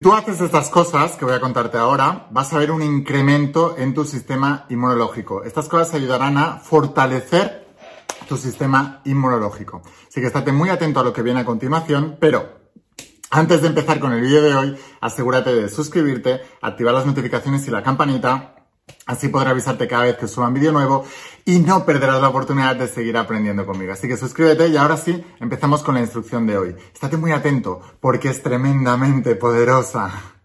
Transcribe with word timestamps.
tú 0.00 0.12
haces 0.12 0.40
estas 0.40 0.70
cosas 0.70 1.16
que 1.16 1.24
voy 1.24 1.34
a 1.34 1.40
contarte 1.40 1.76
ahora, 1.76 2.28
vas 2.30 2.52
a 2.52 2.58
ver 2.58 2.70
un 2.70 2.82
incremento 2.82 3.76
en 3.76 3.94
tu 3.94 4.04
sistema 4.04 4.64
inmunológico. 4.68 5.42
Estas 5.42 5.68
cosas 5.68 5.94
ayudarán 5.94 6.38
a 6.38 6.58
fortalecer 6.58 7.66
tu 8.28 8.36
sistema 8.36 9.00
inmunológico. 9.04 9.82
Así 10.08 10.20
que 10.20 10.28
estate 10.28 10.52
muy 10.52 10.68
atento 10.68 11.00
a 11.00 11.04
lo 11.04 11.12
que 11.12 11.22
viene 11.22 11.40
a 11.40 11.44
continuación, 11.44 12.16
pero 12.20 12.58
antes 13.30 13.60
de 13.60 13.68
empezar 13.68 13.98
con 13.98 14.12
el 14.12 14.20
vídeo 14.20 14.42
de 14.42 14.54
hoy, 14.54 14.78
asegúrate 15.00 15.54
de 15.54 15.68
suscribirte, 15.68 16.42
activar 16.62 16.94
las 16.94 17.06
notificaciones 17.06 17.66
y 17.66 17.70
la 17.70 17.82
campanita 17.82 18.54
Así 19.06 19.28
podré 19.28 19.50
avisarte 19.50 19.88
cada 19.88 20.04
vez 20.04 20.16
que 20.16 20.28
suba 20.28 20.48
un 20.48 20.54
vídeo 20.54 20.72
nuevo 20.72 21.04
y 21.44 21.60
no 21.60 21.84
perderás 21.84 22.20
la 22.20 22.28
oportunidad 22.28 22.76
de 22.76 22.88
seguir 22.88 23.16
aprendiendo 23.16 23.64
conmigo. 23.64 23.92
Así 23.92 24.06
que 24.06 24.16
suscríbete 24.16 24.68
y 24.68 24.76
ahora 24.76 24.96
sí, 24.96 25.24
empezamos 25.40 25.82
con 25.82 25.94
la 25.94 26.00
instrucción 26.00 26.46
de 26.46 26.58
hoy. 26.58 26.76
Estate 26.92 27.16
muy 27.16 27.32
atento 27.32 27.80
porque 28.00 28.28
es 28.28 28.42
tremendamente 28.42 29.34
poderosa. 29.34 30.37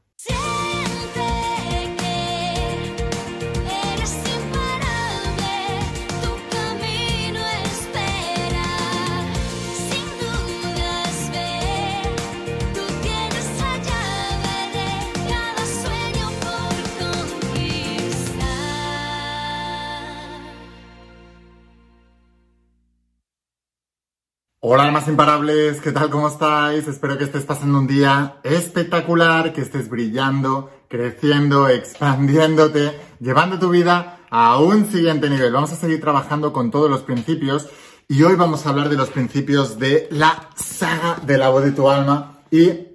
Hola, 24.66 24.90
más 24.91 25.09
imparables, 25.09 25.81
¿qué 25.81 25.91
tal? 25.91 26.09
¿Cómo 26.09 26.30
estáis? 26.30 26.88
Espero 26.88 27.17
que 27.17 27.26
estés 27.26 27.44
pasando 27.44 27.80
un 27.80 27.85
día 27.85 28.38
espectacular, 28.44 29.52
que 29.52 29.59
estés 29.59 29.90
brillando, 29.90 30.71
creciendo, 30.88 31.67
expandiéndote, 31.67 32.98
llevando 33.20 33.60
tu 33.60 33.71
vida 33.71 34.20
a 34.29 34.60
un 34.60 34.90
siguiente 34.90 35.29
nivel. 35.29 35.52
Vamos 35.52 35.74
a 35.74 35.76
seguir 35.76 35.99
trabajando 35.99 36.54
con 36.54 36.71
todos 36.71 36.90
los 36.90 37.02
principios 37.02 37.68
y 38.07 38.24
hoy 38.24 38.35
vamos 38.35 38.65
a 38.65 38.70
hablar 38.70 38.87
de 38.87 38.96
los 38.96 39.10
principios 39.10 39.79
de 39.79 40.07
la 40.12 40.48
saga 40.55 41.18
de 41.26 41.37
la 41.37 41.49
voz 41.49 41.65
de 41.65 41.74
tu 41.74 41.90
alma 41.90 42.37
y 42.49 42.87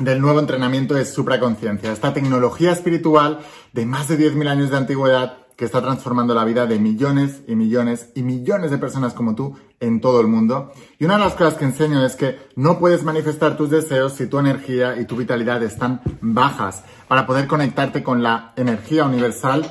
del 0.00 0.18
nuevo 0.18 0.40
entrenamiento 0.40 0.94
de 0.94 1.04
supraconciencia, 1.04 1.92
esta 1.92 2.14
tecnología 2.14 2.72
espiritual 2.72 3.40
de 3.74 3.84
más 3.84 4.08
de 4.08 4.18
10.000 4.18 4.48
años 4.48 4.70
de 4.70 4.78
antigüedad 4.78 5.42
que 5.56 5.66
está 5.66 5.82
transformando 5.82 6.34
la 6.34 6.44
vida 6.44 6.66
de 6.66 6.78
millones 6.78 7.42
y 7.46 7.54
millones 7.54 8.10
y 8.14 8.22
millones 8.22 8.70
de 8.70 8.78
personas 8.78 9.12
como 9.12 9.34
tú 9.34 9.56
en 9.82 10.00
todo 10.00 10.20
el 10.20 10.28
mundo. 10.28 10.72
Y 10.98 11.04
una 11.04 11.18
de 11.18 11.24
las 11.24 11.34
cosas 11.34 11.54
que 11.54 11.64
enseño 11.64 12.04
es 12.06 12.16
que 12.16 12.38
no 12.56 12.78
puedes 12.78 13.02
manifestar 13.02 13.56
tus 13.56 13.68
deseos 13.68 14.14
si 14.14 14.28
tu 14.28 14.38
energía 14.38 14.96
y 14.98 15.04
tu 15.04 15.16
vitalidad 15.16 15.62
están 15.62 16.00
bajas. 16.20 16.84
Para 17.08 17.26
poder 17.26 17.46
conectarte 17.46 18.02
con 18.02 18.22
la 18.22 18.52
energía 18.56 19.04
universal, 19.04 19.70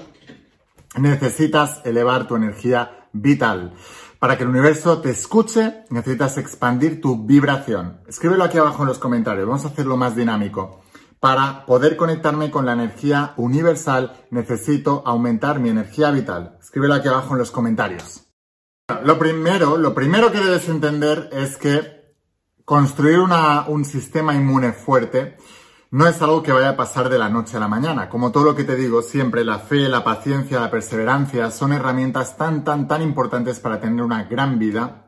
necesitas 0.98 1.81
elevar 1.86 2.28
tu 2.28 2.36
energía 2.36 3.08
vital. 3.14 3.73
Para 4.20 4.38
que 4.38 4.44
el 4.44 4.50
universo 4.50 5.00
te 5.00 5.09
escuche, 5.09 5.86
necesitas 5.90 6.38
expandir 6.38 7.02
tu 7.02 7.25
vibración. 7.25 8.02
Escríbelo 8.08 8.44
aquí 8.44 8.58
abajo 8.58 8.84
en 8.84 8.90
los 8.90 9.00
comentarios. 9.00 9.48
Vamos 9.48 9.66
a 9.66 9.70
hacerlo 9.70 9.98
más 9.98 10.16
dinámico. 10.16 10.81
Para 11.22 11.66
poder 11.66 11.96
conectarme 11.96 12.52
con 12.52 12.66
la 12.66 12.73
energía 12.73 13.34
universal, 13.38 14.14
necesito 14.30 15.03
aumentar 15.06 15.59
mi 15.59 15.70
energía 15.70 16.12
vital. 16.12 16.58
Escríbelo 16.59 16.96
aquí 16.96 17.08
abajo 17.08 17.34
en 17.34 17.40
los 17.40 17.52
comentarios. 17.52 18.31
Lo 19.04 19.18
primero, 19.18 19.78
lo 19.78 19.94
primero 19.94 20.32
que 20.32 20.40
debes 20.40 20.70
entender 20.70 21.30
es 21.32 21.58
que 21.58 22.16
construir 22.66 23.20
un 23.20 23.86
sistema 23.86 24.36
inmune 24.36 24.74
fuerte 24.74 25.38
no 25.92 26.08
es 26.08 26.22
algo 26.22 26.42
que 26.42 26.52
vaya 26.52 26.70
a 26.70 26.78
pasar 26.78 27.10
de 27.10 27.18
la 27.18 27.28
noche 27.28 27.58
a 27.58 27.60
la 27.60 27.68
mañana. 27.68 28.10
Como 28.10 28.32
todo 28.32 28.46
lo 28.46 28.56
que 28.56 28.64
te 28.64 28.76
digo, 28.76 29.02
siempre 29.02 29.44
la 29.44 29.60
fe, 29.60 29.90
la 29.90 30.04
paciencia, 30.04 30.60
la 30.60 30.72
perseverancia 30.72 31.52
son 31.52 31.74
herramientas 31.74 32.38
tan, 32.38 32.64
tan, 32.64 32.88
tan 32.88 33.02
importantes 33.02 33.60
para 33.60 33.82
tener 33.82 34.02
una 34.04 34.24
gran 34.24 34.58
vida. 34.58 35.08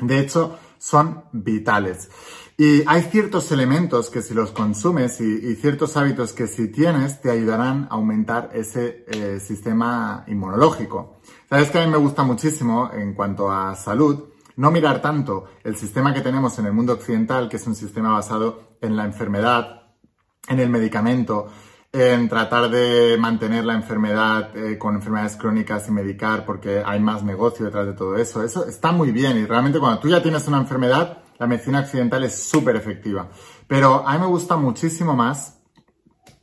De 0.00 0.18
hecho, 0.18 0.58
son 0.78 1.24
vitales. 1.32 2.10
Y 2.56 2.84
hay 2.86 3.02
ciertos 3.02 3.50
elementos 3.50 4.10
que 4.10 4.22
si 4.22 4.32
los 4.32 4.52
consumes 4.52 5.20
y, 5.20 5.56
ciertos 5.56 5.96
hábitos 5.96 6.32
que 6.32 6.46
si 6.46 6.68
tienes 6.68 7.20
te 7.20 7.30
ayudarán 7.30 7.88
a 7.90 7.94
aumentar 7.94 8.50
ese 8.54 9.04
eh, 9.08 9.40
sistema 9.40 10.24
inmunológico. 10.28 11.20
Sabes 11.48 11.70
que 11.70 11.78
a 11.78 11.84
mí 11.84 11.90
me 11.90 11.98
gusta 11.98 12.22
muchísimo 12.22 12.90
en 12.92 13.14
cuanto 13.14 13.50
a 13.50 13.74
salud 13.74 14.26
no 14.56 14.70
mirar 14.70 15.02
tanto 15.02 15.46
el 15.64 15.76
sistema 15.76 16.14
que 16.14 16.20
tenemos 16.20 16.56
en 16.60 16.66
el 16.66 16.72
mundo 16.72 16.92
occidental, 16.92 17.48
que 17.48 17.56
es 17.56 17.66
un 17.66 17.74
sistema 17.74 18.12
basado 18.12 18.76
en 18.80 18.96
la 18.96 19.04
enfermedad, 19.04 19.82
en 20.46 20.60
el 20.60 20.70
medicamento, 20.70 21.48
en 21.92 22.28
tratar 22.28 22.70
de 22.70 23.16
mantener 23.18 23.64
la 23.64 23.74
enfermedad 23.74 24.56
eh, 24.56 24.78
con 24.78 24.94
enfermedades 24.94 25.36
crónicas 25.36 25.88
y 25.88 25.92
medicar 25.92 26.44
porque 26.44 26.82
hay 26.84 27.00
más 27.00 27.24
negocio 27.24 27.66
detrás 27.66 27.86
de 27.86 27.92
todo 27.94 28.16
eso. 28.16 28.42
Eso 28.44 28.66
está 28.66 28.92
muy 28.92 29.10
bien 29.10 29.38
y 29.38 29.44
realmente 29.44 29.78
cuando 29.80 30.00
tú 30.00 30.08
ya 30.08 30.22
tienes 30.22 30.46
una 30.46 30.58
enfermedad, 30.58 31.23
la 31.38 31.46
medicina 31.46 31.80
occidental 31.80 32.24
es 32.24 32.34
súper 32.34 32.76
efectiva. 32.76 33.28
Pero 33.66 34.06
a 34.06 34.14
mí 34.14 34.20
me 34.20 34.26
gusta 34.26 34.56
muchísimo 34.56 35.14
más 35.14 35.60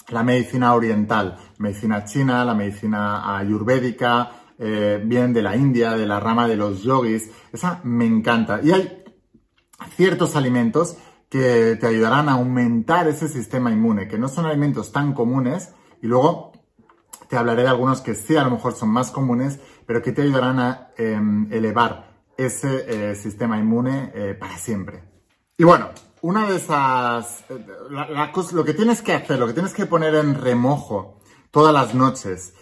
la 0.10 0.24
medicina 0.24 0.74
oriental, 0.74 1.38
medicina 1.58 2.04
china, 2.04 2.44
la 2.44 2.54
medicina 2.54 3.38
ayurvédica, 3.38 4.32
eh, 4.58 5.02
bien 5.04 5.34
de 5.34 5.42
la 5.42 5.56
India, 5.56 5.96
de 5.96 6.06
la 6.06 6.20
rama 6.20 6.48
de 6.48 6.58
los 6.58 6.84
yogis. 6.84 7.32
Esa 7.52 7.80
me 7.84 8.06
encanta. 8.06 8.60
Y 8.62 8.72
hay 8.72 9.04
ciertos 9.96 10.36
alimentos 10.36 10.98
que 11.30 11.78
te 11.80 11.88
ayudarán 11.88 12.28
a 12.28 12.34
aumentar 12.34 13.08
ese 13.08 13.30
sistema 13.30 13.72
inmune, 13.72 14.08
que 14.08 14.18
no 14.18 14.28
son 14.28 14.46
alimentos 14.46 14.92
tan 14.92 15.14
comunes. 15.14 15.74
Y 16.02 16.08
luego 16.08 16.52
te 17.30 17.38
hablaré 17.38 17.64
de 17.64 17.70
algunos 17.70 18.02
que 18.02 18.14
sí 18.14 18.36
a 18.36 18.44
lo 18.44 18.52
mejor 18.52 18.74
son 18.74 18.90
más 18.90 19.12
comunes, 19.12 19.60
pero 19.86 20.02
que 20.02 20.12
te 20.12 20.24
ayudarán 20.24 20.60
a 20.60 20.90
em, 20.98 21.48
elevar 21.52 22.11
ese 22.46 23.12
eh, 23.12 23.16
sistema 23.16 23.58
inmune 23.58 24.12
eh, 24.14 24.36
para 24.40 24.58
siempre. 24.58 25.04
Y 25.58 25.64
bueno, 25.64 25.90
una 26.22 26.50
de 26.50 26.58
esas, 26.58 27.44
eh, 27.50 27.66
lo 28.54 28.66
que 28.66 28.74
tienes 28.74 29.02
que 29.02 29.14
hacer, 29.14 29.40
lo 29.40 29.48
que 29.48 29.54
tienes 29.54 29.74
que 29.74 29.86
poner 29.86 30.16
en 30.16 30.36
remojo 30.36 31.20
todas 31.52 31.74
las 31.74 31.94
noches 31.94 32.54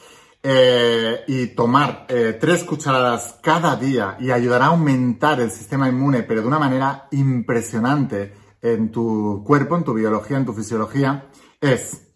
y 1.28 1.47
tomar 1.47 2.07
tres 2.07 2.63
cucharadas 2.63 3.38
cada 3.44 3.75
día 3.75 4.16
y 4.22 4.31
ayudará 4.31 4.67
a 4.67 4.69
aumentar 4.69 5.41
el 5.41 5.51
sistema 5.51 5.90
inmune, 5.90 6.23
pero 6.23 6.40
de 6.41 6.47
una 6.47 6.57
manera 6.57 7.09
impresionante 7.11 8.34
en 8.61 8.90
tu 8.90 9.44
cuerpo, 9.46 9.75
en 9.75 9.84
tu 9.84 9.94
biología, 9.94 10.38
en 10.38 10.46
tu 10.46 10.53
fisiología, 10.53 11.29
es 11.59 12.09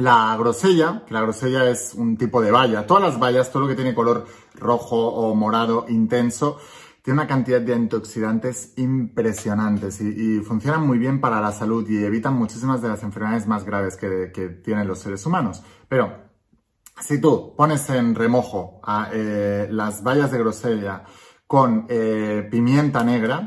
la 0.00 0.36
grosella, 0.38 1.04
que 1.06 1.14
la 1.14 1.20
grosella 1.20 1.68
es 1.68 1.94
un 1.94 2.16
tipo 2.16 2.40
de 2.40 2.50
valla. 2.50 2.86
Todas 2.86 3.02
las 3.02 3.20
vallas, 3.20 3.50
todo 3.50 3.62
lo 3.62 3.68
que 3.68 3.74
tiene 3.74 3.94
color 3.94 4.26
rojo 4.54 4.96
o 4.96 5.34
morado 5.34 5.86
intenso, 5.88 6.58
tiene 7.02 7.20
una 7.20 7.28
cantidad 7.28 7.60
de 7.60 7.74
antioxidantes 7.74 8.74
impresionantes 8.76 10.00
y, 10.00 10.40
funcionan 10.40 10.86
muy 10.86 10.98
bien 10.98 11.20
para 11.20 11.40
la 11.40 11.52
salud 11.52 11.88
y 11.88 12.04
evitan 12.04 12.34
muchísimas 12.34 12.82
de 12.82 12.88
las 12.88 13.02
enfermedades 13.02 13.46
más 13.46 13.64
graves 13.64 13.96
que, 13.96 14.60
tienen 14.64 14.86
los 14.86 14.98
seres 14.98 15.24
humanos. 15.26 15.62
Pero 15.88 16.30
si 17.00 17.20
tú 17.20 17.54
pones 17.56 17.88
en 17.90 18.14
remojo 18.14 18.80
eh, 19.12 19.68
las 19.70 20.02
bayas 20.02 20.30
de 20.30 20.38
grosella 20.38 21.04
con 21.46 21.86
eh, 21.88 22.46
pimienta 22.50 23.02
negra, 23.02 23.44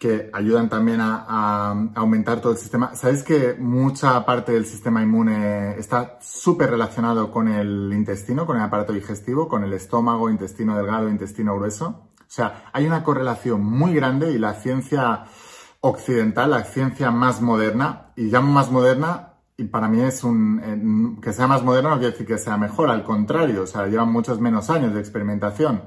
que 0.00 0.30
ayudan 0.32 0.70
también 0.70 0.98
a, 1.02 1.72
aumentar 1.94 2.40
todo 2.40 2.52
el 2.52 2.58
sistema. 2.58 2.94
¿Sabéis 2.94 3.22
que 3.22 3.54
mucha 3.58 4.24
parte 4.24 4.52
del 4.52 4.64
sistema 4.64 5.02
inmune 5.02 5.78
está 5.78 6.18
súper 6.22 6.70
relacionado 6.70 7.30
con 7.30 7.48
el 7.48 7.92
intestino, 7.92 8.46
con 8.46 8.56
el 8.56 8.62
aparato 8.62 8.94
digestivo, 8.94 9.46
con 9.46 9.62
el 9.62 9.74
estómago, 9.74 10.30
intestino 10.30 10.74
delgado, 10.74 11.10
intestino 11.10 11.54
grueso? 11.54 12.09
O 12.30 12.32
sea, 12.32 12.70
hay 12.72 12.86
una 12.86 13.02
correlación 13.02 13.60
muy 13.64 13.92
grande 13.92 14.30
y 14.30 14.38
la 14.38 14.54
ciencia 14.54 15.24
occidental, 15.80 16.50
la 16.50 16.62
ciencia 16.62 17.10
más 17.10 17.42
moderna, 17.42 18.12
y 18.14 18.26
llamo 18.30 18.52
más 18.52 18.70
moderna, 18.70 19.34
y 19.56 19.64
para 19.64 19.88
mí 19.88 20.00
es 20.00 20.22
un, 20.22 21.18
que 21.20 21.32
sea 21.32 21.48
más 21.48 21.64
moderna 21.64 21.90
no 21.90 21.98
quiere 21.98 22.12
decir 22.12 22.28
que 22.28 22.38
sea 22.38 22.56
mejor, 22.56 22.88
al 22.88 23.02
contrario, 23.02 23.62
o 23.62 23.66
sea, 23.66 23.88
llevan 23.88 24.12
muchos 24.12 24.38
menos 24.38 24.70
años 24.70 24.94
de 24.94 25.00
experimentación. 25.00 25.82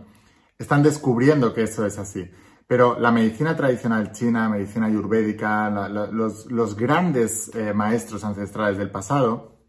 Están 0.60 0.84
descubriendo 0.84 1.54
que 1.54 1.64
eso 1.64 1.86
es 1.86 1.98
así. 1.98 2.30
Pero 2.68 3.00
la 3.00 3.14
medicina 3.14 3.56
tradicional 3.56 4.12
china, 4.12 4.50
medicina 4.50 4.88
ayurvédica, 4.88 5.70
los, 5.70 6.76
grandes 6.76 7.56
eh, 7.56 7.74
maestros 7.74 8.26
ancestrales 8.26 8.78
del 8.78 8.92
pasado, 8.92 9.60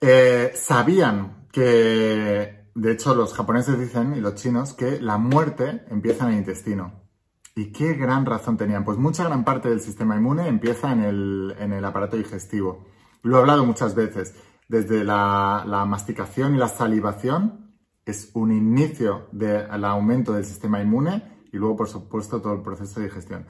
eh, 0.00 0.52
sabían 0.54 1.46
que 1.52 2.61
de 2.74 2.92
hecho, 2.92 3.14
los 3.14 3.34
japoneses 3.34 3.78
dicen, 3.78 4.14
y 4.16 4.20
los 4.20 4.34
chinos, 4.34 4.72
que 4.72 5.00
la 5.00 5.18
muerte 5.18 5.84
empieza 5.88 6.24
en 6.24 6.32
el 6.32 6.38
intestino. 6.38 7.02
¿Y 7.54 7.70
qué 7.70 7.94
gran 7.94 8.24
razón 8.24 8.56
tenían? 8.56 8.84
Pues 8.84 8.96
mucha 8.96 9.24
gran 9.24 9.44
parte 9.44 9.68
del 9.68 9.80
sistema 9.80 10.16
inmune 10.16 10.48
empieza 10.48 10.90
en 10.90 11.02
el, 11.02 11.84
aparato 11.84 12.16
digestivo. 12.16 12.86
Lo 13.22 13.36
he 13.36 13.40
hablado 13.40 13.66
muchas 13.66 13.94
veces. 13.94 14.34
Desde 14.68 15.04
la, 15.04 15.84
masticación 15.86 16.54
y 16.54 16.58
la 16.58 16.68
salivación 16.68 17.74
es 18.06 18.30
un 18.32 18.52
inicio 18.52 19.28
del 19.32 19.84
aumento 19.84 20.32
del 20.32 20.46
sistema 20.46 20.80
inmune 20.80 21.46
y 21.52 21.58
luego, 21.58 21.76
por 21.76 21.88
supuesto, 21.88 22.40
todo 22.40 22.54
el 22.54 22.62
proceso 22.62 23.00
de 23.00 23.06
digestión. 23.06 23.46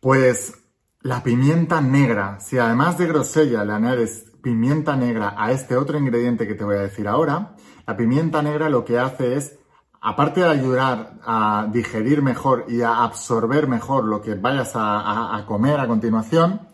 Pues 0.00 0.63
la 1.04 1.22
pimienta 1.22 1.82
negra, 1.82 2.40
si 2.40 2.56
además 2.56 2.96
de 2.96 3.06
grosella 3.06 3.62
le 3.62 3.74
añades 3.74 4.24
pimienta 4.42 4.96
negra 4.96 5.34
a 5.36 5.52
este 5.52 5.76
otro 5.76 5.98
ingrediente 5.98 6.48
que 6.48 6.54
te 6.54 6.64
voy 6.64 6.76
a 6.76 6.80
decir 6.80 7.06
ahora, 7.06 7.56
la 7.86 7.94
pimienta 7.94 8.40
negra 8.40 8.70
lo 8.70 8.86
que 8.86 8.98
hace 8.98 9.36
es, 9.36 9.58
aparte 10.00 10.40
de 10.40 10.48
ayudar 10.48 11.20
a 11.22 11.68
digerir 11.70 12.22
mejor 12.22 12.64
y 12.68 12.80
a 12.80 13.04
absorber 13.04 13.68
mejor 13.68 14.04
lo 14.04 14.22
que 14.22 14.34
vayas 14.34 14.72
a, 14.76 15.44
comer 15.46 15.78
a 15.78 15.86
continuación, 15.86 16.68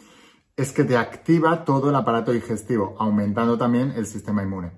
es 0.56 0.70
que 0.70 0.84
te 0.84 0.96
activa 0.96 1.64
todo 1.64 1.90
el 1.90 1.96
aparato 1.96 2.30
digestivo, 2.30 2.94
aumentando 3.00 3.58
también 3.58 3.92
el 3.96 4.06
sistema 4.06 4.44
inmune. 4.44 4.70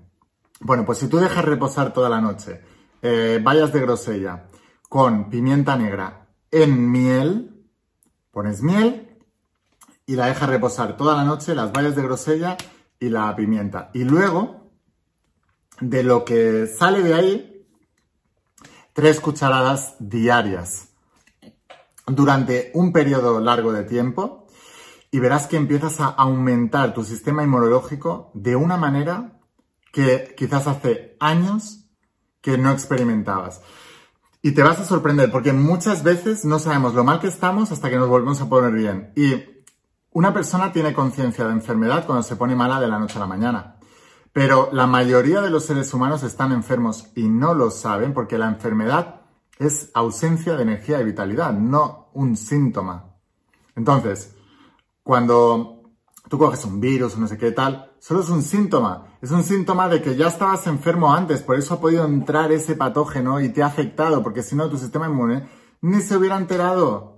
Bueno, 0.61 0.83
pues 0.83 0.97
si 0.97 1.07
tú 1.07 1.17
dejas 1.17 1.45
reposar 1.45 1.93
toda 1.93 2.09
la 2.09 2.21
noche 2.21 2.59
eh, 3.03 3.39
bayas 3.43 3.71
de 3.71 3.81
grosella 3.81 4.47
con 4.89 5.29
pimienta 5.29 5.75
negra 5.77 6.29
en 6.49 6.89
miel, 6.89 7.67
pones 8.31 8.63
miel 8.63 9.12
y 10.05 10.15
la 10.15 10.27
dejas 10.27 10.49
reposar 10.49 10.97
toda 10.97 11.15
la 11.15 11.23
noche, 11.23 11.55
las 11.55 11.71
bayas 11.71 11.95
de 11.95 12.03
grosella 12.03 12.57
y 12.99 13.09
la 13.09 13.35
pimienta. 13.35 13.89
Y 13.93 14.03
luego, 14.03 14.71
de 15.79 16.03
lo 16.03 16.25
que 16.25 16.67
sale 16.67 17.01
de 17.01 17.13
ahí, 17.13 17.67
tres 18.93 19.19
cucharadas 19.19 19.95
diarias 19.99 20.89
durante 22.05 22.71
un 22.73 22.91
periodo 22.91 23.39
largo 23.39 23.71
de 23.71 23.83
tiempo 23.83 24.47
y 25.11 25.19
verás 25.19 25.47
que 25.47 25.57
empiezas 25.57 25.99
a 25.99 26.07
aumentar 26.07 26.93
tu 26.93 27.03
sistema 27.03 27.43
inmunológico 27.43 28.31
de 28.33 28.55
una 28.55 28.77
manera 28.77 29.39
que 29.91 30.33
quizás 30.35 30.67
hace 30.67 31.15
años 31.19 31.85
que 32.41 32.57
no 32.57 32.71
experimentabas. 32.71 33.61
Y 34.41 34.51
te 34.51 34.63
vas 34.63 34.79
a 34.79 34.85
sorprender 34.85 35.31
porque 35.31 35.53
muchas 35.53 36.03
veces 36.03 36.43
no 36.43 36.59
sabemos 36.59 36.93
lo 36.93 37.03
mal 37.03 37.19
que 37.19 37.27
estamos 37.27 37.71
hasta 37.71 37.89
que 37.89 37.95
nos 37.95 38.09
volvemos 38.09 38.41
a 38.41 38.49
poner 38.49 38.73
bien. 38.73 39.13
Y 39.15 39.52
una 40.13 40.33
persona 40.33 40.71
tiene 40.71 40.93
conciencia 40.93 41.45
de 41.45 41.51
enfermedad 41.51 42.05
cuando 42.05 42.23
se 42.23 42.35
pone 42.35 42.55
mala 42.55 42.79
de 42.79 42.87
la 42.87 42.99
noche 42.99 43.17
a 43.17 43.21
la 43.21 43.27
mañana. 43.27 43.77
Pero 44.31 44.69
la 44.71 44.87
mayoría 44.87 45.41
de 45.41 45.49
los 45.49 45.65
seres 45.65 45.93
humanos 45.93 46.23
están 46.23 46.51
enfermos 46.51 47.07
y 47.15 47.27
no 47.27 47.53
lo 47.53 47.69
saben 47.69 48.13
porque 48.13 48.37
la 48.37 48.47
enfermedad 48.47 49.21
es 49.59 49.91
ausencia 49.93 50.55
de 50.55 50.63
energía 50.63 50.99
y 50.99 51.05
vitalidad, 51.05 51.53
no 51.53 52.09
un 52.13 52.35
síntoma. 52.35 53.13
Entonces, 53.75 54.35
cuando 55.03 55.83
tú 56.29 56.37
coges 56.37 56.65
un 56.65 56.79
virus 56.79 57.15
o 57.15 57.19
no 57.19 57.27
sé 57.27 57.37
qué 57.37 57.51
tal, 57.51 57.91
solo 57.99 58.21
es 58.21 58.29
un 58.29 58.41
síntoma. 58.41 59.17
Es 59.21 59.31
un 59.31 59.43
síntoma 59.43 59.87
de 59.87 60.01
que 60.01 60.15
ya 60.15 60.27
estabas 60.27 60.65
enfermo 60.67 61.13
antes, 61.13 61.41
por 61.41 61.57
eso 61.57 61.75
ha 61.75 61.81
podido 61.81 62.05
entrar 62.05 62.51
ese 62.51 62.75
patógeno 62.75 63.39
y 63.39 63.49
te 63.49 63.61
ha 63.61 63.67
afectado, 63.67 64.23
porque 64.23 64.41
si 64.41 64.55
no 64.55 64.69
tu 64.69 64.77
sistema 64.77 65.07
inmune 65.07 65.47
ni 65.81 66.01
se 66.01 66.15
hubiera 66.15 66.37
enterado 66.37 67.12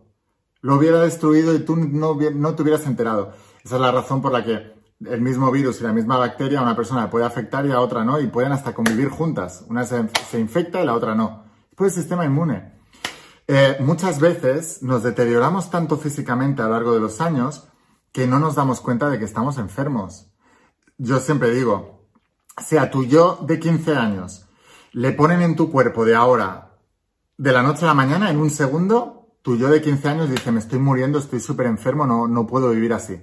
lo 0.66 0.78
hubiera 0.78 1.00
destruido 1.02 1.54
y 1.54 1.60
tú 1.60 1.76
no, 1.76 2.18
no 2.34 2.56
te 2.56 2.64
hubieras 2.64 2.88
enterado. 2.88 3.34
Esa 3.64 3.76
es 3.76 3.82
la 3.82 3.92
razón 3.92 4.20
por 4.20 4.32
la 4.32 4.44
que 4.44 4.74
el 5.00 5.22
mismo 5.22 5.52
virus 5.52 5.80
y 5.80 5.84
la 5.84 5.94
misma 5.94 6.18
bacteria 6.18 6.58
a 6.58 6.64
una 6.64 6.76
persona 6.76 7.08
puede 7.08 7.24
afectar 7.24 7.68
y 7.68 7.72
a 7.72 7.80
otra 7.80 8.04
no, 8.04 8.20
y 8.20 8.26
pueden 8.26 8.52
hasta 8.52 8.74
convivir 8.74 9.10
juntas. 9.10 9.64
Una 9.70 9.84
se, 9.86 10.00
infecta 10.40 10.82
y 10.82 10.86
la 10.88 10.96
otra 10.96 11.14
no. 11.14 11.44
Pues 11.76 11.94
el 11.94 12.02
sistema 12.02 12.26
inmune. 12.26 12.74
Eh, 13.48 13.78
muchas 13.82 14.20
veces 14.20 14.82
nos 14.82 15.04
deterioramos 15.04 15.70
tanto 15.70 15.98
físicamente 15.98 16.64
a 16.64 16.66
lo 16.66 16.72
largo 16.72 16.96
de 16.96 17.00
los 17.00 17.22
años 17.22 17.68
que 18.12 18.26
no 18.26 18.40
nos 18.40 18.56
damos 18.56 18.82
cuenta 18.82 19.12
de 19.12 19.20
que 19.20 19.26
estamos 19.26 19.60
enfermos. 19.60 20.32
Yo 20.98 21.20
siempre 21.20 21.52
digo, 21.52 22.08
si 22.58 22.78
a 22.78 22.90
tu 22.90 23.04
yo 23.04 23.38
de 23.46 23.60
15 23.60 23.96
años 23.96 24.48
le 24.94 25.12
ponen 25.12 25.44
en 25.44 25.56
tu 25.56 25.72
cuerpo 25.72 26.06
de 26.06 26.16
ahora, 26.16 26.80
de 27.38 27.52
la 27.52 27.62
noche 27.62 27.84
a 27.84 27.90
la 27.90 27.94
mañana, 27.94 28.32
en 28.32 28.40
un 28.40 28.50
segundo, 28.50 29.25
tu 29.46 29.56
yo 29.58 29.70
de 29.70 29.80
15 29.80 30.10
años 30.10 30.30
dice, 30.32 30.52
me 30.52 30.58
estoy 30.58 30.80
muriendo, 30.80 31.20
estoy 31.20 31.40
súper 31.40 31.68
enfermo, 31.68 32.08
no, 32.08 32.28
no 32.28 32.48
puedo 32.48 32.72
vivir 32.72 32.94
así. 32.94 33.22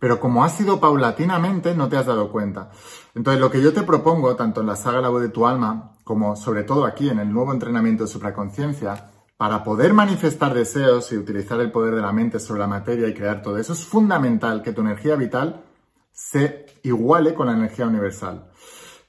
Pero 0.00 0.18
como 0.18 0.42
ha 0.42 0.48
sido 0.48 0.80
paulatinamente, 0.80 1.72
no 1.72 1.88
te 1.88 1.96
has 1.96 2.06
dado 2.06 2.32
cuenta. 2.32 2.72
Entonces, 3.14 3.40
lo 3.40 3.48
que 3.48 3.62
yo 3.62 3.72
te 3.72 3.84
propongo, 3.84 4.34
tanto 4.34 4.60
en 4.60 4.66
la 4.66 4.74
saga 4.74 5.00
La 5.00 5.08
voz 5.08 5.22
de 5.22 5.28
tu 5.28 5.46
alma, 5.46 5.92
como 6.02 6.34
sobre 6.34 6.64
todo 6.64 6.84
aquí 6.84 7.08
en 7.10 7.20
el 7.20 7.32
nuevo 7.32 7.52
entrenamiento 7.52 8.02
de 8.02 8.10
supraconciencia, 8.10 9.12
para 9.36 9.62
poder 9.62 9.94
manifestar 9.94 10.52
deseos 10.52 11.12
y 11.12 11.16
utilizar 11.16 11.60
el 11.60 11.70
poder 11.70 11.94
de 11.94 12.02
la 12.02 12.10
mente 12.10 12.40
sobre 12.40 12.58
la 12.58 12.66
materia 12.66 13.06
y 13.06 13.14
crear 13.14 13.40
todo 13.40 13.56
eso, 13.56 13.72
es 13.72 13.84
fundamental 13.84 14.62
que 14.62 14.72
tu 14.72 14.80
energía 14.80 15.14
vital 15.14 15.64
se 16.10 16.66
iguale 16.82 17.34
con 17.34 17.46
la 17.46 17.52
energía 17.52 17.86
universal. 17.86 18.50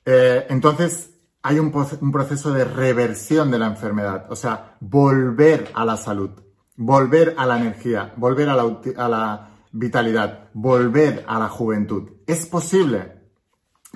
Eh, 0.06 0.46
entonces, 0.52 1.17
hay 1.44 1.60
un, 1.60 1.72
proceso 1.72 2.52
de 2.52 2.66
reversión 2.66 3.52
de 3.52 3.60
la 3.60 3.68
enfermedad, 3.68 4.26
o 4.30 4.36
sea, 4.36 4.76
volver 4.80 5.72
a 5.74 5.86
la 5.86 5.98
salud, 5.98 6.32
volver 6.76 7.36
a 7.38 7.46
la 7.46 7.60
energía, 7.60 8.14
volver 8.18 8.50
a 8.50 8.56
la, 8.56 8.82
a 8.98 9.10
la 9.10 9.50
vitalidad, 9.72 10.50
volver 10.54 11.24
a 11.28 11.40
la 11.40 11.48
juventud. 11.48 12.12
Es 12.26 12.46
posible, 12.46 13.18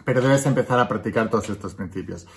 pero 0.06 0.22
debes 0.22 0.46
empezar 0.46 0.80
a 0.80 0.88
practicar 0.88 1.30
todos 1.30 1.50
estos 1.50 1.76
principios. 1.76 2.28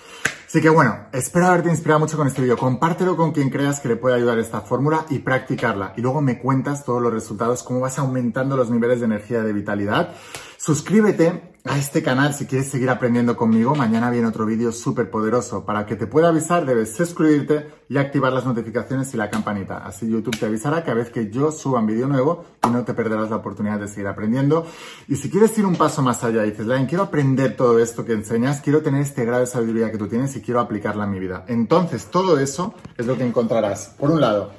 Así 0.47 0.61
que 0.61 0.69
bueno, 0.69 1.09
espero 1.12 1.47
haberte 1.47 1.69
inspirado 1.69 2.01
mucho 2.01 2.17
con 2.17 2.29
este 2.29 2.41
vídeo. 2.41 2.56
Compártelo 2.56 3.17
con 3.17 3.33
quien 3.33 3.51
creas 3.51 3.81
que 3.81 3.89
le 3.89 3.97
puede 3.97 4.15
ayudar 4.17 4.39
esta 4.39 4.61
fórmula 4.61 5.05
y 5.11 5.19
practicarla. 5.19 5.95
Y 5.97 6.01
luego 6.01 6.21
me 6.21 6.39
cuentas 6.39 6.85
todos 6.85 7.03
los 7.03 7.12
resultados, 7.12 7.62
cómo 7.62 7.81
vas 7.81 7.99
aumentando 7.99 8.56
los 8.56 8.71
niveles 8.71 9.01
de 9.01 9.06
energía 9.06 9.43
de 9.43 9.53
vitalidad. 9.53 10.15
Suscríbete 10.64 11.52
a 11.64 11.76
este 11.76 12.02
canal 12.02 12.32
si 12.32 12.46
quieres 12.46 12.70
seguir 12.70 12.88
aprendiendo 12.88 13.37
conmigo. 13.37 13.75
Mañana 13.75 14.08
viene 14.08 14.28
otro 14.28 14.46
vídeo 14.46 14.72
súper 14.72 15.11
poderoso. 15.11 15.66
Para 15.66 15.84
que 15.84 15.94
te 15.94 16.06
pueda 16.06 16.28
avisar 16.28 16.64
debes 16.64 16.96
suscribirte 16.96 17.69
y 17.87 17.99
activar 17.99 18.32
las 18.32 18.46
notificaciones 18.46 19.12
y 19.12 19.19
la 19.19 19.28
campanita. 19.28 19.84
Así 19.84 20.08
YouTube 20.08 20.38
te 20.38 20.46
avisará 20.46 20.82
cada 20.82 20.94
vez 20.94 21.11
que 21.11 21.31
yo 21.31 21.52
suba 21.52 21.81
un 21.81 21.87
vídeo 21.87 22.08
nuevo 22.08 22.46
y 22.66 22.70
no 22.70 22.82
te 22.82 22.94
perderás 22.94 23.28
la 23.28 23.37
oportunidad 23.37 23.78
de 23.78 23.88
seguir 23.88 24.06
aprendiendo. 24.06 24.66
Y 25.06 25.16
si 25.16 25.28
quieres 25.28 25.58
ir 25.58 25.66
un 25.66 25.76
paso 25.76 26.00
más 26.00 26.25
allá 26.25 26.46
y 26.46 26.52
dices, 26.52 26.64
Lain, 26.64 26.87
quiero 26.87 27.05
aprender 27.05 27.58
todo 27.58 27.78
esto 27.78 28.06
que 28.06 28.14
enseñas, 28.14 28.62
quiero 28.62 28.81
tener 28.81 29.02
este 29.02 29.26
grado 29.26 29.40
de 29.40 29.46
sabiduría 29.46 29.93
que 29.93 29.99
tú 29.99 30.08
tienes 30.08 30.34
y 30.34 30.40
quiero 30.40 30.60
aplicarla 30.60 31.05
en 31.05 31.10
mi 31.10 31.19
vida. 31.19 31.44
Entonces 31.46 32.06
todo 32.06 32.38
eso 32.38 32.72
es 32.96 33.05
lo 33.05 33.19
que 33.19 33.26
encontrarás. 33.26 33.88
Por 33.99 34.10
un 34.10 34.22
lado, 34.22 34.50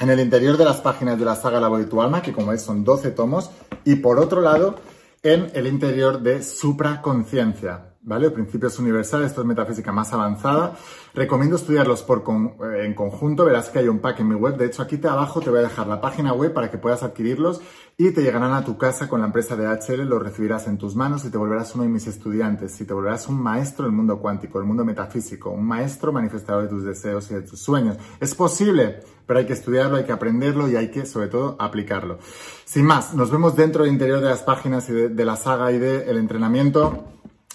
en 0.00 0.08
el 0.08 0.20
interior 0.20 0.56
de 0.56 0.64
las 0.64 0.80
páginas 0.80 1.18
de 1.18 1.26
la 1.26 1.36
saga 1.36 1.60
La 1.60 1.68
Voz 1.68 1.80
de 1.80 1.84
tu 1.84 2.00
Alma, 2.00 2.22
que 2.22 2.32
como 2.32 2.52
ves 2.52 2.62
son 2.62 2.82
12 2.82 3.10
tomos, 3.10 3.50
y 3.84 3.96
por 3.96 4.18
otro 4.18 4.40
lado, 4.40 4.76
en 5.22 5.50
el 5.54 5.66
interior 5.66 6.20
de 6.22 6.42
supraconciencia. 6.42 7.96
¿Vale? 8.08 8.30
Principios 8.30 8.78
universales, 8.78 9.26
esto 9.26 9.42
es 9.42 9.46
metafísica 9.46 9.92
más 9.92 10.14
avanzada. 10.14 10.78
Recomiendo 11.12 11.56
estudiarlos 11.56 12.02
por 12.02 12.24
eh, 12.64 12.86
en 12.86 12.94
conjunto, 12.94 13.44
verás 13.44 13.68
que 13.68 13.80
hay 13.80 13.88
un 13.88 13.98
pack 13.98 14.20
en 14.20 14.28
mi 14.28 14.34
web. 14.34 14.56
De 14.56 14.64
hecho, 14.64 14.80
aquí 14.80 14.96
te 14.96 15.08
abajo 15.08 15.42
te 15.42 15.50
voy 15.50 15.58
a 15.58 15.62
dejar 15.62 15.86
la 15.86 16.00
página 16.00 16.32
web 16.32 16.54
para 16.54 16.70
que 16.70 16.78
puedas 16.78 17.02
adquirirlos 17.02 17.60
y 17.98 18.12
te 18.12 18.22
llegarán 18.22 18.54
a 18.54 18.64
tu 18.64 18.78
casa 18.78 19.08
con 19.08 19.20
la 19.20 19.26
empresa 19.26 19.56
de 19.56 19.66
HL, 19.66 20.08
los 20.08 20.22
recibirás 20.22 20.68
en 20.68 20.78
tus 20.78 20.96
manos 20.96 21.26
y 21.26 21.30
te 21.30 21.36
volverás 21.36 21.74
uno 21.74 21.84
de 21.84 21.90
mis 21.90 22.06
estudiantes 22.06 22.80
y 22.80 22.86
te 22.86 22.94
volverás 22.94 23.28
un 23.28 23.42
maestro 23.42 23.84
del 23.84 23.92
mundo 23.92 24.20
cuántico, 24.20 24.58
del 24.58 24.66
mundo 24.66 24.86
metafísico, 24.86 25.50
un 25.50 25.66
maestro 25.66 26.10
manifestador 26.10 26.62
de 26.62 26.68
tus 26.68 26.84
deseos 26.84 27.30
y 27.30 27.34
de 27.34 27.42
tus 27.42 27.60
sueños. 27.60 27.98
Es 28.20 28.34
posible, 28.34 29.00
pero 29.26 29.40
hay 29.40 29.46
que 29.46 29.52
estudiarlo, 29.52 29.96
hay 29.96 30.04
que 30.04 30.12
aprenderlo 30.12 30.70
y 30.70 30.76
hay 30.76 30.90
que, 30.90 31.04
sobre 31.04 31.26
todo, 31.26 31.56
aplicarlo. 31.58 32.18
Sin 32.64 32.86
más, 32.86 33.14
nos 33.14 33.30
vemos 33.30 33.54
dentro 33.54 33.84
del 33.84 33.92
interior 33.92 34.20
de 34.20 34.28
las 34.28 34.42
páginas 34.42 34.88
y 34.88 34.92
de, 34.92 35.24
la 35.24 35.36
saga 35.36 35.70
y 35.72 35.78
del 35.78 36.16
entrenamiento. 36.16 37.04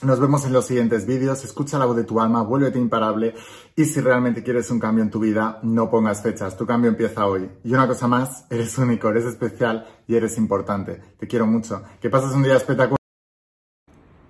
Nos 0.04 0.20
vemos 0.20 0.44
en 0.46 0.52
los 0.52 0.66
siguientes 0.66 1.06
vídeos. 1.06 1.46
Escucha 1.46 1.80
la 1.80 1.86
voz 1.86 1.96
de 1.96 2.04
tu 2.04 2.20
alma, 2.20 2.42
vuélvete 2.42 2.78
imparable. 2.78 3.36
Y 3.74 3.86
si 3.86 4.02
realmente 4.02 4.44
quieres 4.44 4.70
un 4.70 4.78
cambio 4.78 5.02
en 5.02 5.10
tu 5.10 5.20
vida, 5.20 5.60
no 5.64 5.90
pongas 5.90 6.22
fechas. 6.22 6.58
Tu 6.58 6.66
cambio 6.66 6.90
empieza 6.90 7.26
hoy. 7.26 7.50
Y 7.64 7.74
una 7.74 7.88
cosa 7.88 8.08
más, 8.08 8.46
eres 8.50 8.78
único, 8.78 9.10
eres 9.10 9.24
especial 9.24 9.88
y 10.06 10.16
eres 10.16 10.38
importante. 10.38 11.02
Te 11.18 11.26
quiero 11.26 11.48
mucho. 11.48 11.82
Que 12.02 12.10
pases 12.10 12.32
un 12.32 12.44
día 12.44 12.58
espectacular. 12.58 12.98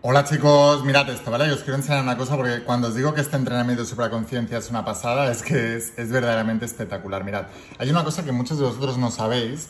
Hola 0.01 0.25
chicos, 0.25 0.83
mirad 0.83 1.09
esto, 1.09 1.31
¿vale? 1.31 1.49
os 1.49 1.61
quiero 1.61 1.77
enseñar 1.77 2.03
una 2.03 2.17
cosa 2.17 2.35
porque 2.35 2.65
cuando 2.65 2.89
os 2.89 2.95
digo 2.95 3.13
que 3.13 3.21
este 3.21 3.37
entrenamiento 3.37 3.83
de 3.83 3.89
supraconciencia 3.89 4.57
es 4.57 4.69
una 4.69 4.83
pasada, 4.83 5.31
es 5.31 5.41
que 5.41 5.77
es, 5.77 5.93
es 5.97 6.11
verdaderamente 6.11 6.65
espectacular. 6.65 7.23
Mirad, 7.23 7.45
hay 7.79 7.89
una 7.89 8.03
cosa 8.03 8.25
que 8.25 8.33
muchos 8.33 8.59
de 8.59 8.65
vosotros 8.65 8.97
no 8.97 9.11
sabéis, 9.11 9.69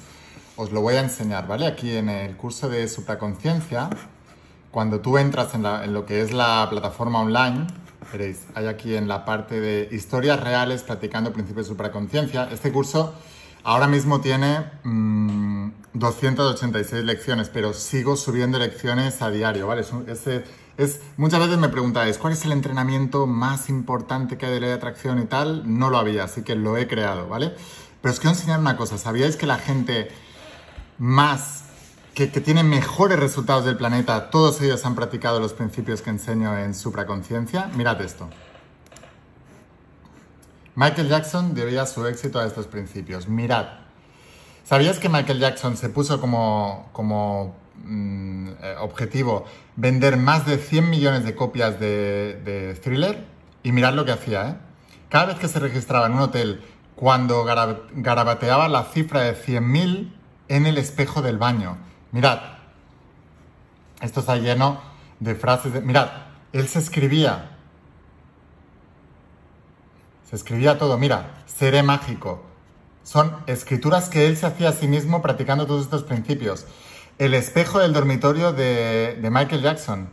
os 0.55 0.72
lo 0.72 0.81
voy 0.81 0.95
a 0.95 1.01
enseñar, 1.01 1.48
¿vale? 1.48 1.67
Aquí 1.67 1.95
en 1.95 2.10
el 2.10 2.36
curso 2.36 2.67
de 2.67 2.88
supraconciencia 2.88 3.91
cuando 4.74 5.01
tú 5.01 5.20
entras 5.20 5.53
en, 5.53 5.94
lo 5.94 6.06
que 6.08 6.22
es 6.24 6.34
la 6.34 6.65
plataforma 6.68 7.22
online, 7.22 7.68
veréis, 8.12 8.48
hay 8.56 8.65
aquí 8.65 8.96
en 8.96 9.08
la 9.08 9.24
parte 9.24 9.62
de 9.62 9.88
historias 9.96 10.39
reales 10.39 10.82
practicando 10.82 11.32
principios 11.32 11.68
de 11.68 11.74
supraconciencia. 11.74 12.50
Este 12.51 12.72
curso 12.72 13.13
ahora 13.63 13.88
mismo 13.88 14.20
tiene 14.20 14.65
286 15.94 17.03
mm, 17.03 17.06
lecciones, 17.06 17.50
pero 17.50 17.72
sigo 17.74 18.15
subiendo 18.15 18.58
lecciones 18.58 19.22
a 19.22 19.30
diario, 19.30 19.68
¿vale? 19.68 19.86
Muchas 21.18 21.39
veces 21.39 21.58
me 21.60 21.70
preguntáis, 21.70 22.18
¿cuál 22.18 22.34
es 22.34 22.44
el 22.44 22.51
entrenamiento 22.51 23.27
más 23.27 23.70
importante 23.70 24.39
que 24.39 24.48
hay 24.48 24.53
de 24.53 24.60
ley 24.60 24.70
de 24.70 24.75
atracción 24.75 25.20
y 25.20 25.25
tal? 25.25 25.77
No 25.77 25.92
lo 25.92 26.00
había, 26.00 26.24
así 26.24 26.42
que 26.42 26.56
lo 26.56 26.77
he 26.77 26.88
creado, 26.88 27.27
¿vale? 27.27 27.53
Pero 28.01 28.12
os 28.12 28.20
quiero 28.20 28.36
enseñar 28.36 28.60
una 28.60 28.75
cosa, 28.75 28.98
¿sabíais 28.98 29.36
que 29.36 29.46
la 29.46 29.60
gente 29.60 30.10
más 30.98 31.62
que, 32.13 32.27
tienen 32.27 32.70
mejores 32.70 33.20
resultados 33.20 33.65
del 33.65 33.75
planeta, 33.75 34.29
todos 34.29 34.62
ellos 34.62 34.86
han 34.86 34.96
practicado 34.96 35.39
los 35.39 35.53
principios 35.53 36.01
que 36.01 36.12
enseño 36.12 36.58
en 36.58 36.75
supraconciencia. 36.75 37.70
Mirad 37.75 38.01
esto. 38.01 38.29
Michael 40.75 41.10
Jackson 41.10 41.53
debía 41.53 41.86
su 41.86 42.05
éxito 42.05 42.39
a 42.39 42.46
estos 42.46 42.67
principios. 42.67 43.27
Mirad. 43.27 43.67
¿Sabías 44.63 45.00
que 45.00 45.10
Michael 45.10 45.39
Jackson 45.39 45.75
se 45.75 45.89
puso 45.89 46.22
como, 46.22 46.89
como 46.93 47.55
mm, 47.84 48.48
eh, 48.62 48.75
objetivo 48.79 49.46
vender 49.75 50.17
más 50.17 50.46
de 50.46 50.58
100 50.58 50.89
millones 50.89 51.25
de 51.25 51.36
copias 51.36 51.79
de, 51.79 52.79
Thriller? 52.82 53.25
Y 53.63 53.72
mirad 53.72 53.93
lo 53.93 54.05
que 54.05 54.12
hacía, 54.12 54.50
¿eh? 54.50 54.55
Cada 55.10 55.25
vez 55.25 55.38
que 55.38 55.48
se 55.48 55.60
registraba 55.60 56.08
en 56.08 56.13
un 56.13 56.22
hotel, 56.22 56.63
cuando 56.96 57.43
garabateaba 57.43 58.67
la 58.67 58.86
cifra 58.86 59.22
de 59.22 59.36
100.000 59.36 60.12
en 60.48 60.65
el 60.65 60.77
espejo 60.77 61.22
del 61.22 61.38
baño. 61.38 61.77
Mirad, 62.13 62.39
esto 64.00 64.20
está 64.20 64.36
lleno 64.38 64.79
de 65.20 65.34
frases 65.34 65.74
de... 65.74 65.82
Mirad, 65.82 66.10
él 66.53 66.67
se 66.67 66.77
escribía. 66.77 67.58
Se 70.29 70.36
escribía 70.36 70.77
todo. 70.77 71.00
Mira, 71.00 71.32
seré 71.48 71.82
mágico. 71.82 72.46
Son 73.01 73.36
escrituras 73.48 74.10
que 74.10 74.27
él 74.27 74.38
se 74.38 74.46
hacía 74.46 74.70
a 74.70 74.74
sí 74.74 74.88
mismo 74.88 75.24
practicando 75.24 75.65
todos 75.65 75.86
estos 75.86 76.03
principios. 76.03 76.67
El 77.17 77.34
espejo 77.34 77.79
del 77.79 77.93
dormitorio 77.93 78.53
de, 78.53 79.17
de 79.20 79.29
Michael 79.32 79.63
Jackson. 79.63 80.08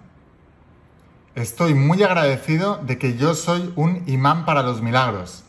Estoy 1.35 1.75
muy 1.75 2.03
agradecido 2.03 2.79
de 2.79 2.97
que 2.97 3.19
yo 3.19 3.35
soy 3.35 3.75
un 3.77 4.05
imán 4.07 4.47
para 4.47 4.63
los 4.63 4.81
milagros. 4.81 5.45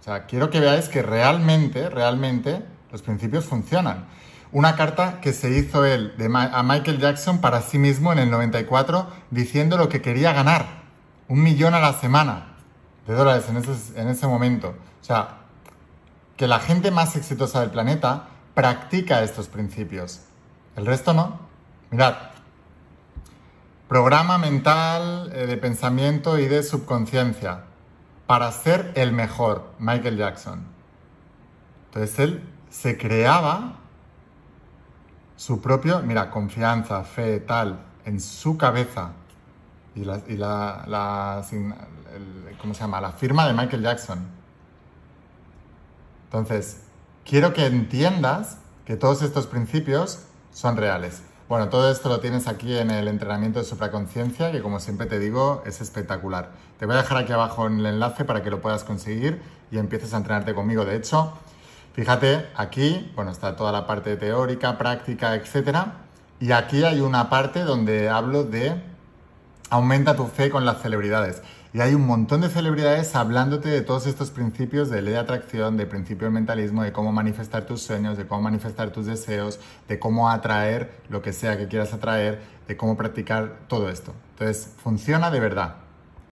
O 0.00 0.04
sea, 0.04 0.24
quiero 0.24 0.48
que 0.48 0.58
veáis 0.58 0.88
que 0.88 1.02
realmente, 1.02 1.90
realmente 1.90 2.77
los 2.90 3.02
principios 3.02 3.44
funcionan. 3.44 4.06
Una 4.50 4.76
carta 4.76 5.20
que 5.20 5.32
se 5.32 5.50
hizo 5.50 5.84
él 5.84 6.14
a 6.34 6.62
Michael 6.62 6.98
Jackson 6.98 7.40
para 7.40 7.60
sí 7.60 7.78
mismo 7.78 8.12
en 8.12 8.18
el 8.18 8.30
94 8.30 9.08
diciendo 9.30 9.76
lo 9.76 9.88
que 9.88 10.00
quería 10.00 10.32
ganar. 10.32 10.82
Un 11.28 11.42
millón 11.42 11.74
a 11.74 11.80
la 11.80 11.92
semana 11.92 12.54
de 13.06 13.14
dólares 13.14 13.44
en 13.48 13.58
ese, 13.58 14.00
en 14.00 14.08
ese 14.08 14.26
momento. 14.26 14.74
O 15.00 15.04
sea, 15.04 15.38
que 16.36 16.46
la 16.46 16.60
gente 16.60 16.90
más 16.90 17.16
exitosa 17.16 17.60
del 17.60 17.70
planeta 17.70 18.28
practica 18.54 19.22
estos 19.22 19.48
principios. 19.48 20.20
El 20.76 20.86
resto 20.86 21.12
no. 21.12 21.40
Mirad, 21.90 22.14
Programa 23.88 24.36
mental 24.36 25.32
eh, 25.34 25.46
de 25.46 25.56
pensamiento 25.56 26.38
y 26.38 26.46
de 26.46 26.62
subconsciencia 26.62 27.64
para 28.26 28.52
ser 28.52 28.92
el 28.96 29.12
mejor, 29.12 29.72
Michael 29.78 30.18
Jackson. 30.18 30.66
Entonces 31.86 32.18
él 32.18 32.42
se 32.70 32.98
creaba 32.98 33.76
su 35.36 35.60
propio, 35.60 36.00
mira, 36.00 36.30
confianza, 36.30 37.04
fe, 37.04 37.40
tal, 37.40 37.78
en 38.04 38.20
su 38.20 38.56
cabeza. 38.56 39.12
Y 39.94 40.04
la, 40.04 40.20
y 40.28 40.36
la, 40.36 41.44
¿cómo 42.60 42.74
se 42.74 42.80
llama? 42.80 43.00
La 43.00 43.12
firma 43.12 43.46
de 43.46 43.52
Michael 43.54 43.82
Jackson. 43.82 44.26
Entonces, 46.24 46.82
quiero 47.24 47.52
que 47.52 47.66
entiendas 47.66 48.58
que 48.84 48.96
todos 48.96 49.22
estos 49.22 49.46
principios 49.46 50.24
son 50.52 50.76
reales. 50.76 51.22
Bueno, 51.48 51.68
todo 51.70 51.90
esto 51.90 52.10
lo 52.10 52.20
tienes 52.20 52.46
aquí 52.46 52.76
en 52.76 52.90
el 52.90 53.08
entrenamiento 53.08 53.58
de 53.58 53.64
supraconciencia, 53.64 54.52
que 54.52 54.60
como 54.60 54.80
siempre 54.80 55.06
te 55.06 55.18
digo, 55.18 55.62
es 55.64 55.80
espectacular. 55.80 56.50
Te 56.78 56.84
voy 56.84 56.94
a 56.94 56.98
dejar 56.98 57.16
aquí 57.18 57.32
abajo 57.32 57.66
en 57.66 57.78
el 57.78 57.86
enlace 57.86 58.24
para 58.24 58.42
que 58.42 58.50
lo 58.50 58.60
puedas 58.60 58.84
conseguir 58.84 59.40
y 59.70 59.78
empieces 59.78 60.12
a 60.12 60.18
entrenarte 60.18 60.54
conmigo. 60.54 60.84
De 60.84 60.96
hecho, 60.96 61.32
fíjate, 61.98 62.46
aquí, 62.54 63.10
bueno, 63.16 63.32
está 63.32 63.56
toda 63.56 63.72
la 63.72 63.84
parte 63.84 64.16
teórica, 64.16 64.78
práctica, 64.78 65.34
etcétera. 65.34 65.94
Y 66.38 66.52
aquí 66.52 66.84
hay 66.84 67.00
una 67.00 67.28
parte 67.28 67.64
donde 67.64 68.08
hablo 68.08 68.44
de 68.44 68.80
aumenta 69.68 70.14
tu 70.14 70.26
fe 70.26 70.48
con 70.48 70.64
las 70.64 70.80
celebridades. 70.80 71.42
Y 71.72 71.80
hay 71.80 71.94
un 71.94 72.06
montón 72.06 72.40
de 72.40 72.50
celebridades 72.50 73.16
hablándote 73.16 73.68
de 73.68 73.80
todos 73.80 74.06
estos 74.06 74.30
principios 74.30 74.90
de 74.90 75.02
ley 75.02 75.14
de 75.14 75.18
atracción, 75.18 75.76
de 75.76 75.86
principio 75.86 76.26
del 76.26 76.34
mentalismo, 76.34 76.84
de 76.84 76.92
cómo 76.92 77.10
manifestar 77.10 77.66
tus 77.66 77.82
sueños, 77.82 78.16
de 78.16 78.28
cómo 78.28 78.42
manifestar 78.42 78.90
tus 78.90 79.06
deseos, 79.06 79.58
de 79.88 79.98
cómo 79.98 80.30
atraer 80.30 80.92
lo 81.08 81.20
que 81.20 81.32
sea 81.32 81.58
que 81.58 81.66
quieras 81.66 81.92
atraer, 81.92 82.40
de 82.68 82.76
cómo 82.76 82.96
practicar 82.96 83.58
todo 83.66 83.90
esto. 83.90 84.14
Entonces, 84.34 84.72
funciona 84.84 85.32
de 85.32 85.40
verdad. 85.40 85.87